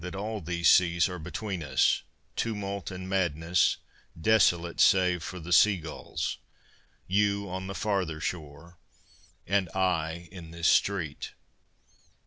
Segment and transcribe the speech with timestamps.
[0.03, 2.01] that all these seas are between us,
[2.35, 3.77] Tumult and madness,
[4.19, 6.39] desolate save for the sea gulls,
[7.05, 8.79] You on the farther shore,
[9.45, 11.33] and I in this street.